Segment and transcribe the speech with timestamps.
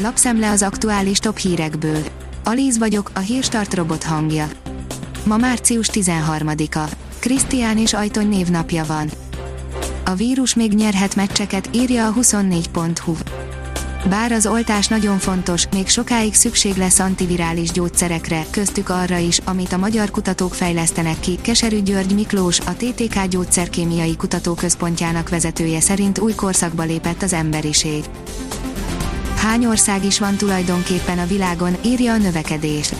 [0.00, 2.02] Lapszemle az aktuális top hírekből.
[2.44, 4.48] Alíz vagyok, a hírstart robot hangja.
[5.24, 6.94] Ma március 13-a.
[7.18, 9.10] Krisztián és Ajtony névnapja van.
[10.04, 13.14] A vírus még nyerhet meccseket, írja a 24.hu.
[14.08, 19.72] Bár az oltás nagyon fontos, még sokáig szükség lesz antivirális gyógyszerekre, köztük arra is, amit
[19.72, 21.38] a magyar kutatók fejlesztenek ki.
[21.42, 28.04] Keserű György Miklós, a TTK Gyógyszerkémiai Kutatóközpontjának vezetője szerint új korszakba lépett az emberiség.
[29.38, 32.92] Hány ország is van tulajdonképpen a világon, írja a növekedés.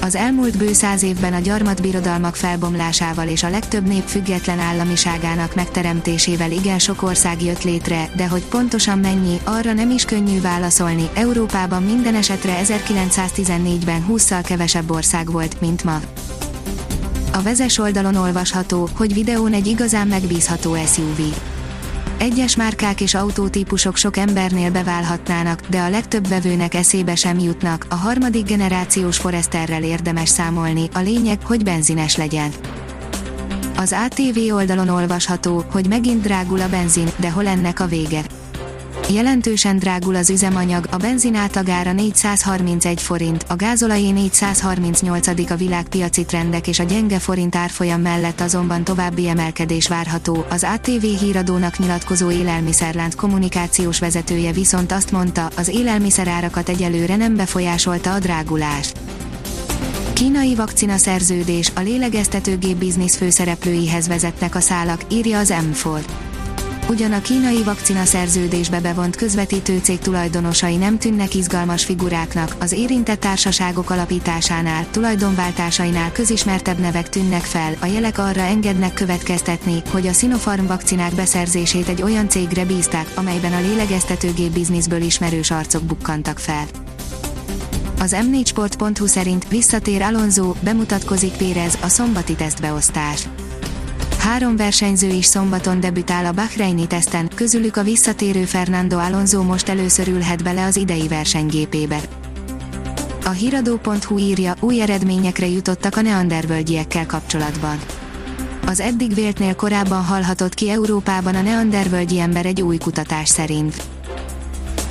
[0.00, 6.50] Az elmúlt bő száz évben a gyarmatbirodalmak felbomlásával és a legtöbb nép független államiságának megteremtésével
[6.50, 11.08] igen sok ország jött létre, de hogy pontosan mennyi, arra nem is könnyű válaszolni.
[11.14, 16.00] Európában minden esetre 1914-ben 20-szal kevesebb ország volt, mint ma.
[17.32, 21.53] A vezes oldalon olvasható, hogy videón egy igazán megbízható SUV.
[22.18, 27.94] Egyes márkák és autótípusok sok embernél beválhatnának, de a legtöbb vevőnek eszébe sem jutnak, a
[27.94, 32.50] harmadik generációs Foresterrel érdemes számolni, a lényeg, hogy benzines legyen.
[33.76, 38.22] Az ATV oldalon olvasható, hogy megint drágul a benzin, de hol ennek a vége.
[39.08, 46.68] Jelentősen drágul az üzemanyag, a benzin átlagára 431 forint, a gázolajé 438 a világpiaci trendek
[46.68, 50.46] és a gyenge forint árfolyam mellett azonban további emelkedés várható.
[50.50, 58.12] Az ATV híradónak nyilatkozó élelmiszerlánc kommunikációs vezetője viszont azt mondta, az élelmiszerárakat egyelőre nem befolyásolta
[58.12, 58.92] a drágulás.
[60.12, 66.23] Kínai vakcina szerződés a lélegeztetőgép biznisz főszereplőihez vezetnek a szálak, írja az M4
[66.88, 73.20] ugyan a kínai vakcina szerződésbe bevont közvetítő cég tulajdonosai nem tűnnek izgalmas figuráknak, az érintett
[73.20, 80.66] társaságok alapításánál, tulajdonváltásainál közismertebb nevek tűnnek fel, a jelek arra engednek következtetni, hogy a Sinopharm
[80.66, 86.64] vakcinák beszerzését egy olyan cégre bízták, amelyben a lélegeztetőgép bizniszből ismerős arcok bukkantak fel.
[88.00, 93.28] Az m4sport.hu szerint visszatér Alonso, bemutatkozik Pérez, a szombati tesztbeosztás.
[94.24, 100.08] Három versenyző is szombaton debütál a Bahreini teszten, közülük a visszatérő Fernando Alonso most először
[100.08, 102.00] ülhet bele az idei versenygépébe.
[103.24, 107.78] A hiradó.hu írja, új eredményekre jutottak a neandervölgyiekkel kapcsolatban.
[108.66, 113.82] Az eddig véltnél korábban hallhatott ki Európában a neandervölgyi ember egy új kutatás szerint.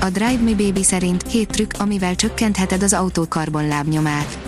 [0.00, 4.43] A Drive Me Baby szerint 7 trükk, amivel csökkentheted az autó karbonlábnyomát.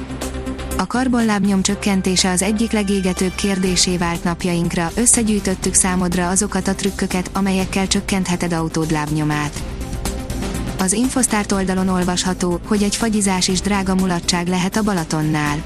[0.79, 7.87] A karbonlábnyom csökkentése az egyik legégetőbb kérdésé vált napjainkra, összegyűjtöttük számodra azokat a trükköket, amelyekkel
[7.87, 9.63] csökkentheted autód lábnyomát.
[10.79, 15.65] Az Infosztárt oldalon olvasható, hogy egy fagyizás is drága mulatság lehet a Balatonnál.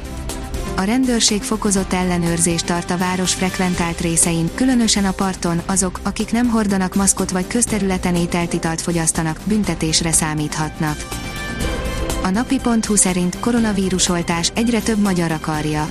[0.76, 6.48] A rendőrség fokozott ellenőrzést tart a város frekventált részein, különösen a parton, azok, akik nem
[6.48, 10.96] hordanak maszkot vagy közterületen ételtitalt fogyasztanak, büntetésre számíthatnak.
[12.22, 15.88] A napi.hu szerint koronavírusoltás egyre több magyar akarja.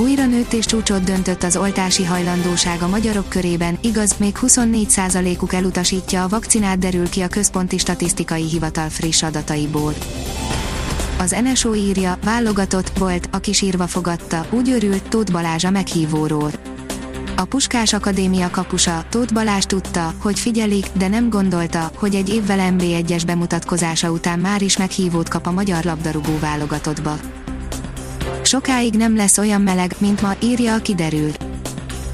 [0.00, 6.22] Újra nőtt és csúcsot döntött az oltási hajlandóság a magyarok körében, igaz, még 24%-uk elutasítja
[6.22, 9.94] a vakcinát derül ki a Központi Statisztikai Hivatal friss adataiból.
[11.18, 16.65] Az NSO írja, válogatott, volt, aki sírva fogadta, úgy örült Tóth Balázs a meghívóról.
[17.38, 22.74] A Puskás Akadémia kapusa, Tóth Balázs tudta, hogy figyelik, de nem gondolta, hogy egy évvel
[22.78, 27.16] MB1-es bemutatkozása után már is meghívót kap a magyar labdarúgó válogatottba.
[28.42, 31.30] Sokáig nem lesz olyan meleg, mint ma, írja a kiderül.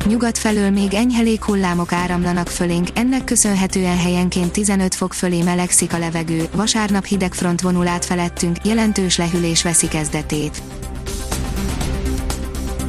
[0.06, 5.98] Nyugat felől még enyhe hullámok áramlanak fölénk, ennek köszönhetően helyenként 15 fok fölé melegszik a
[5.98, 10.62] levegő, vasárnap hideg front vonul át felettünk, jelentős lehűlés veszi kezdetét